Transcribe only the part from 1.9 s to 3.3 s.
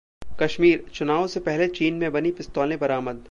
में बनी पिस्तौलें बरामद